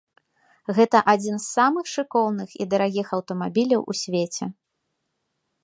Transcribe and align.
Гэта 0.77 1.01
адзін 1.13 1.35
з 1.43 1.47
самых 1.57 1.85
шыкоўных 1.95 2.49
і 2.65 2.67
дарагіх 2.71 3.07
аўтамабіляў 3.21 3.81
у 3.93 3.99
свеце. 4.01 4.45